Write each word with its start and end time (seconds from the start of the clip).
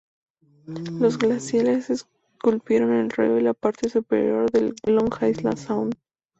Los 0.99 1.19
glaciares 1.19 1.91
esculpieron 1.91 2.91
el 2.91 3.11
río 3.11 3.37
y 3.37 3.41
la 3.43 3.53
parte 3.53 3.87
superior 3.87 4.49
de 4.49 4.73
Long 4.87 5.13
Island 5.21 5.59
Sound. 5.59 5.95